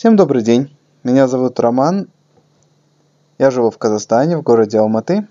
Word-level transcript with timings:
Всем 0.00 0.16
добрый 0.16 0.42
день. 0.42 0.74
Меня 1.04 1.28
зовут 1.28 1.60
Роман. 1.60 2.08
Я 3.38 3.50
живу 3.50 3.70
в 3.70 3.76
Казахстане, 3.76 4.38
в 4.38 4.42
городе 4.42 4.78
Алматы. 4.78 5.28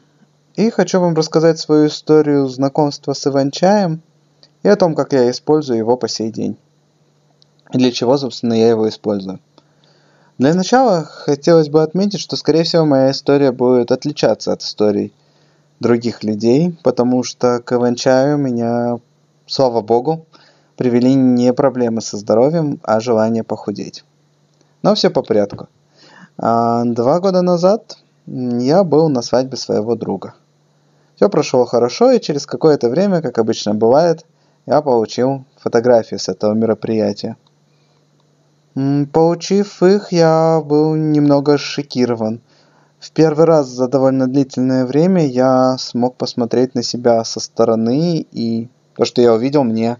И 0.53 0.69
хочу 0.69 0.99
вам 0.99 1.15
рассказать 1.15 1.57
свою 1.57 1.87
историю 1.87 2.45
знакомства 2.45 3.13
с 3.13 3.25
Иван-чаем 3.25 4.03
и 4.61 4.67
о 4.67 4.75
том, 4.75 4.93
как 4.93 5.13
я 5.13 5.31
использую 5.31 5.79
его 5.79 5.97
по 5.97 6.07
сей 6.07 6.31
день. 6.31 6.55
И 7.73 7.79
для 7.79 7.91
чего, 7.91 8.15
собственно, 8.15 8.53
я 8.53 8.69
его 8.69 8.87
использую. 8.87 9.39
Для 10.37 10.53
начала 10.53 11.03
хотелось 11.03 11.69
бы 11.69 11.81
отметить, 11.81 12.19
что, 12.19 12.35
скорее 12.35 12.63
всего, 12.63 12.85
моя 12.85 13.09
история 13.09 13.51
будет 13.51 13.91
отличаться 13.91 14.53
от 14.53 14.61
историй 14.61 15.11
других 15.79 16.23
людей, 16.23 16.77
потому 16.83 17.23
что 17.23 17.59
к 17.59 17.73
Иван-чаю 17.73 18.37
меня, 18.37 18.99
слава 19.47 19.81
богу, 19.81 20.27
привели 20.77 21.15
не 21.15 21.53
проблемы 21.53 22.01
со 22.01 22.17
здоровьем, 22.17 22.79
а 22.83 22.99
желание 22.99 23.43
похудеть. 23.43 24.03
Но 24.81 24.95
все 24.95 25.09
по 25.09 25.21
порядку. 25.21 25.67
А, 26.37 26.83
два 26.85 27.19
года 27.19 27.41
назад 27.41 27.97
я 28.25 28.83
был 28.83 29.09
на 29.09 29.21
свадьбе 29.21 29.57
своего 29.57 29.95
друга. 29.95 30.35
Все 31.15 31.29
прошло 31.29 31.65
хорошо, 31.65 32.11
и 32.11 32.21
через 32.21 32.45
какое-то 32.45 32.89
время, 32.89 33.21
как 33.21 33.39
обычно 33.39 33.75
бывает, 33.75 34.25
я 34.65 34.81
получил 34.81 35.43
фотографии 35.57 36.15
с 36.15 36.29
этого 36.29 36.53
мероприятия. 36.53 37.35
Получив 39.11 39.83
их, 39.83 40.13
я 40.13 40.61
был 40.63 40.95
немного 40.95 41.57
шокирован. 41.57 42.39
В 42.99 43.11
первый 43.11 43.45
раз 43.45 43.67
за 43.67 43.87
довольно 43.87 44.27
длительное 44.27 44.85
время 44.85 45.25
я 45.25 45.77
смог 45.77 46.15
посмотреть 46.15 46.75
на 46.75 46.83
себя 46.83 47.23
со 47.25 47.39
стороны, 47.39 48.25
и 48.31 48.69
то, 48.95 49.05
что 49.05 49.21
я 49.21 49.33
увидел, 49.33 49.63
мне, 49.63 49.97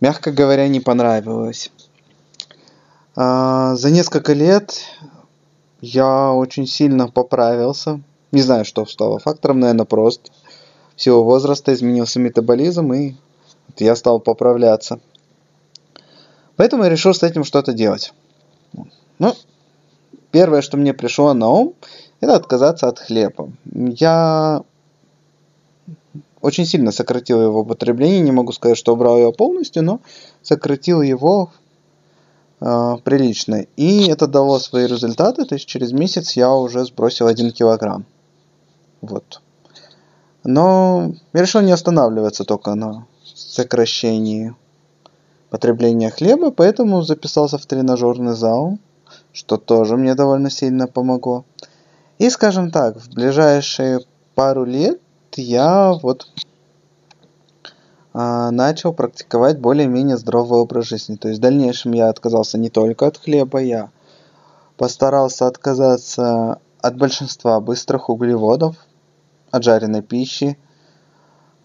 мягко 0.00 0.30
говоря, 0.30 0.68
не 0.68 0.80
понравилось. 0.80 1.70
А, 3.20 3.74
за 3.74 3.90
несколько 3.90 4.32
лет 4.32 4.80
я 5.80 6.32
очень 6.32 6.68
сильно 6.68 7.08
поправился. 7.08 8.00
Не 8.30 8.42
знаю, 8.42 8.64
что 8.64 8.86
стало 8.86 9.18
фактором, 9.18 9.58
наверное, 9.58 9.86
просто. 9.86 10.30
Всего 10.94 11.24
возраста 11.24 11.74
изменился 11.74 12.20
метаболизм, 12.20 12.92
и 12.92 13.16
я 13.78 13.96
стал 13.96 14.20
поправляться. 14.20 15.00
Поэтому 16.54 16.84
я 16.84 16.90
решил 16.90 17.12
с 17.12 17.24
этим 17.24 17.42
что-то 17.42 17.72
делать. 17.72 18.12
Ну, 19.18 19.34
первое, 20.30 20.62
что 20.62 20.76
мне 20.76 20.94
пришло 20.94 21.34
на 21.34 21.48
ум, 21.48 21.74
это 22.20 22.36
отказаться 22.36 22.86
от 22.86 23.00
хлеба. 23.00 23.50
Я 23.64 24.62
очень 26.40 26.66
сильно 26.66 26.92
сократил 26.92 27.42
его 27.42 27.64
потребление. 27.64 28.20
Не 28.20 28.30
могу 28.30 28.52
сказать, 28.52 28.78
что 28.78 28.92
убрал 28.92 29.18
его 29.18 29.32
полностью, 29.32 29.82
но 29.82 30.00
сократил 30.40 31.02
его 31.02 31.50
э, 32.60 32.96
прилично. 33.04 33.66
И 33.76 34.08
это 34.08 34.26
дало 34.26 34.58
свои 34.58 34.86
результаты, 34.86 35.44
то 35.44 35.54
есть 35.54 35.66
через 35.66 35.92
месяц 35.92 36.32
я 36.32 36.52
уже 36.52 36.84
сбросил 36.84 37.26
1 37.26 37.52
килограмм. 37.52 38.04
Вот. 39.00 39.40
Но 40.44 41.12
я 41.32 41.42
решил 41.42 41.60
не 41.60 41.72
останавливаться 41.72 42.44
только 42.44 42.74
на 42.74 43.06
сокращении 43.22 44.54
потребления 45.50 46.10
хлеба, 46.10 46.50
поэтому 46.50 47.02
записался 47.02 47.58
в 47.58 47.66
тренажерный 47.66 48.34
зал, 48.34 48.78
что 49.32 49.56
тоже 49.56 49.96
мне 49.96 50.14
довольно 50.14 50.50
сильно 50.50 50.86
помогло. 50.86 51.44
И, 52.18 52.30
скажем 52.30 52.70
так, 52.70 52.98
в 52.98 53.14
ближайшие 53.14 54.00
пару 54.34 54.64
лет 54.64 55.00
я 55.36 55.92
вот 55.92 56.28
начал 58.18 58.92
практиковать 58.92 59.60
более-менее 59.60 60.16
здоровый 60.16 60.60
образ 60.60 60.86
жизни. 60.86 61.16
То 61.16 61.28
есть 61.28 61.38
в 61.38 61.42
дальнейшем 61.42 61.92
я 61.92 62.08
отказался 62.08 62.58
не 62.58 62.68
только 62.68 63.06
от 63.06 63.18
хлеба, 63.18 63.60
я 63.60 63.90
постарался 64.76 65.46
отказаться 65.46 66.60
от 66.80 66.96
большинства 66.96 67.60
быстрых 67.60 68.08
углеводов, 68.08 68.76
от 69.50 69.62
жареной 69.62 70.02
пищи, 70.02 70.58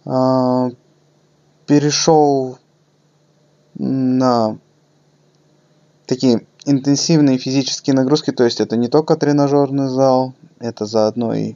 а, 0.06 0.70
перешел 1.66 2.58
на 3.76 4.58
такие 6.06 6.46
интенсивные 6.66 7.38
физические 7.38 7.96
нагрузки, 7.96 8.32
то 8.32 8.44
есть 8.44 8.62
это 8.62 8.78
не 8.78 8.88
только 8.88 9.16
тренажерный 9.16 9.88
зал, 9.88 10.34
это 10.60 10.86
заодно 10.86 11.34
и 11.34 11.56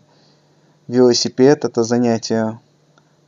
велосипед, 0.87 1.65
это 1.65 1.83
занятия 1.83 2.59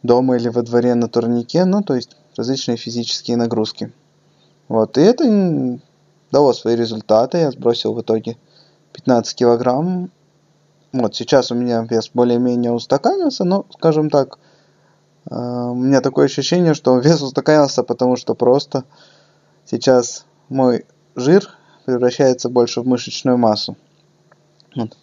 дома 0.04 0.38
или 0.38 0.50
во 0.50 0.62
дворе 0.62 0.96
на 0.96 1.08
турнике, 1.08 1.66
ну, 1.66 1.82
то 1.82 1.96
есть 1.96 2.16
различные 2.36 2.78
физические 2.78 3.38
нагрузки. 3.38 3.92
Вот, 4.68 4.98
и 4.98 5.02
это 5.02 5.80
дало 6.32 6.54
свои 6.54 6.76
результаты, 6.76 7.40
я 7.40 7.52
сбросил 7.52 7.94
в 7.94 8.02
итоге 8.02 8.38
15 8.94 9.36
килограмм. 9.36 10.12
Вот, 10.92 11.16
сейчас 11.16 11.52
у 11.52 11.56
меня 11.56 11.86
вес 11.90 12.12
более-менее 12.14 12.72
устаканился, 12.72 13.44
но, 13.44 13.66
скажем 13.72 14.10
так, 14.10 14.40
э, 15.30 15.36
у 15.36 15.76
меня 15.76 16.02
такое 16.02 16.26
ощущение, 16.26 16.74
что 16.74 16.98
вес 17.00 17.22
устаканился, 17.22 17.84
потому 17.84 18.16
что 18.16 18.36
просто 18.36 18.84
сейчас 19.66 20.26
мой 20.50 20.86
жир 21.16 21.50
превращается 21.86 22.50
больше 22.50 22.82
в 22.82 22.88
мышечную 22.88 23.38
массу. 23.38 23.76
Вот. 24.76 24.96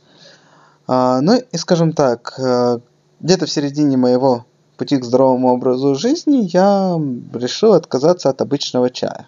А, 0.87 1.21
ну 1.21 1.35
и, 1.37 1.57
скажем 1.57 1.93
так, 1.93 2.35
э, 2.39 2.79
где-то 3.21 3.47
в 3.47 3.51
середине 3.51 3.97
моего 3.97 4.45
пути 4.77 4.99
к 4.99 5.05
здоровому 5.05 5.53
образу 5.53 5.95
жизни 5.95 6.49
я 6.53 7.01
решил 7.33 7.75
отказаться 7.75 8.29
от 8.29 8.41
обычного 8.41 8.91
чая. 8.91 9.27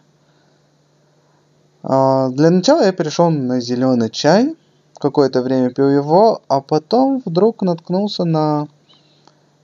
А, 1.82 2.28
для 2.30 2.50
начала 2.50 2.84
я 2.84 2.92
перешел 2.92 3.30
на 3.30 3.60
зеленый 3.60 4.10
чай, 4.10 4.54
какое-то 4.98 5.42
время 5.42 5.70
пил 5.70 5.88
его, 5.88 6.42
а 6.48 6.60
потом 6.60 7.22
вдруг 7.24 7.62
наткнулся 7.62 8.24
на 8.24 8.68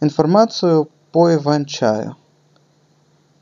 информацию 0.01 0.89
по 1.13 1.35
иван-чаю. 1.35 2.17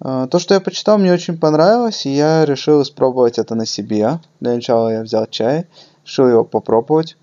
А, 0.01 0.27
то, 0.27 0.39
что 0.39 0.55
я 0.55 0.61
почитал, 0.61 0.99
мне 0.99 1.13
очень 1.13 1.39
понравилось, 1.39 2.07
и 2.07 2.11
я 2.11 2.45
решил 2.45 2.83
испробовать 2.83 3.39
это 3.39 3.55
на 3.55 3.67
себе. 3.67 4.21
Для 4.41 4.55
начала 4.55 4.89
я 4.93 5.03
взял 5.03 5.27
чай, 5.27 5.67
решил 6.05 6.29
его 6.29 6.45
попробовать. 6.45 7.17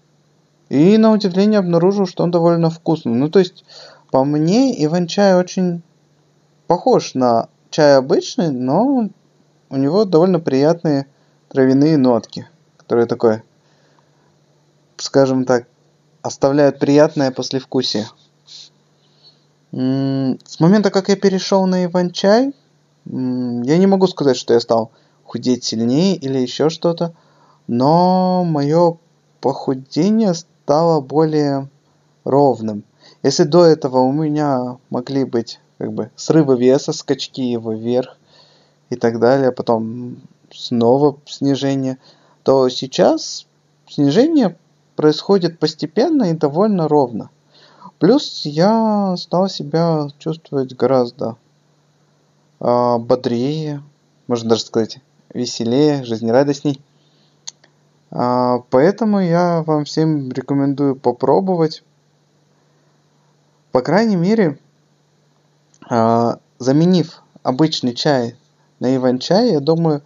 И 0.70 0.98
на 0.98 1.12
удивление 1.12 1.60
обнаружил, 1.60 2.06
что 2.06 2.24
он 2.24 2.32
довольно 2.32 2.70
вкусный. 2.70 3.14
Ну, 3.14 3.30
то 3.30 3.40
есть, 3.40 3.66
по 4.12 4.24
мне, 4.24 4.84
иван-чай 4.84 5.36
очень 5.36 5.82
похож 6.68 7.14
на 7.14 7.50
чай 7.70 7.98
обычный, 7.98 8.50
но 8.52 9.10
у 9.70 9.76
него 9.78 10.06
довольно 10.06 10.40
приятные 10.40 11.06
травяные 11.48 11.98
нотки, 11.98 12.48
которые 12.78 13.06
такое, 13.06 13.44
скажем 14.98 15.46
так, 15.46 15.68
оставляют 16.22 16.80
приятное 16.80 17.32
послевкусие. 17.32 18.08
С 19.72 20.60
момента, 20.60 20.90
как 20.90 21.10
я 21.10 21.16
перешел 21.16 21.68
на 21.68 21.86
иван-чай, 21.86 22.54
я 23.06 23.78
не 23.78 23.88
могу 23.88 24.08
сказать, 24.08 24.38
что 24.38 24.54
я 24.54 24.60
стал 24.60 24.92
худеть 25.24 25.64
сильнее 25.64 26.16
или 26.16 26.40
еще 26.40 26.70
что-то, 26.70 27.14
но 27.68 28.44
мое 28.44 28.98
похудение 29.42 30.34
стало 30.34 31.02
более 31.02 31.70
ровным. 32.24 32.84
Если 33.22 33.44
до 33.44 33.66
этого 33.66 34.00
у 34.00 34.12
меня 34.12 34.78
могли 34.90 35.26
быть 35.26 35.60
как 35.78 35.94
бы 35.94 36.12
срывы 36.16 36.58
веса, 36.58 36.94
скачки 36.94 37.42
его 37.42 37.74
вверх 37.74 38.18
и 38.90 38.96
так 38.96 39.20
далее, 39.20 39.52
потом 39.52 40.18
снова 40.52 41.18
снижение, 41.26 41.98
то 42.44 42.70
сейчас 42.70 43.46
снижение 43.88 44.58
происходит 44.96 45.60
постепенно 45.60 46.32
и 46.32 46.34
довольно 46.34 46.88
ровно. 46.88 47.30
Плюс 48.00 48.46
я 48.46 49.16
стал 49.18 49.50
себя 49.50 50.08
чувствовать 50.20 50.76
гораздо 50.76 51.36
э, 52.60 52.98
бодрее, 52.98 53.84
можно 54.28 54.50
даже 54.50 54.64
сказать, 54.64 55.00
веселее, 55.34 56.04
жизнерадостней. 56.04 56.82
Э, 58.12 58.60
поэтому 58.70 59.20
я 59.20 59.64
вам 59.64 59.84
всем 59.84 60.32
рекомендую 60.32 60.96
попробовать. 60.96 61.84
По 63.72 63.82
крайней 63.82 64.16
мере, 64.16 64.58
э, 65.90 66.36
заменив 66.58 67.22
обычный 67.44 67.94
чай 67.94 68.36
на 68.80 68.96
иван-чай, 68.96 69.52
я 69.52 69.60
думаю, 69.60 70.02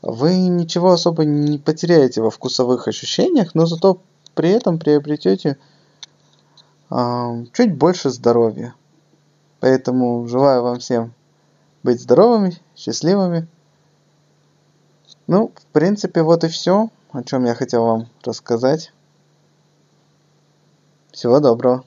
вы 0.00 0.36
ничего 0.36 0.92
особо 0.92 1.24
не 1.24 1.58
потеряете 1.58 2.22
во 2.22 2.30
вкусовых 2.30 2.88
ощущениях, 2.88 3.54
но 3.54 3.66
зато 3.66 4.00
при 4.34 4.50
этом 4.50 4.78
приобретете 4.78 5.58
э, 6.90 7.44
чуть 7.52 7.76
больше 7.76 8.10
здоровья. 8.10 8.74
Поэтому 9.60 10.26
желаю 10.28 10.62
вам 10.62 10.78
всем 10.78 11.12
быть 11.82 12.00
здоровыми, 12.00 12.56
счастливыми. 12.76 13.48
Ну, 15.26 15.52
в 15.54 15.66
принципе, 15.72 16.22
вот 16.22 16.44
и 16.44 16.48
все, 16.48 16.90
о 17.12 17.22
чем 17.22 17.44
я 17.44 17.54
хотел 17.54 17.84
вам 17.84 18.08
рассказать. 18.24 18.92
Всего 21.12 21.40
доброго. 21.40 21.84